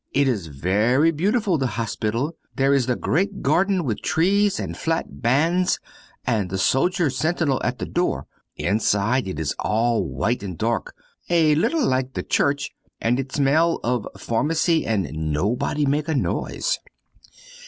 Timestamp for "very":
0.47-1.11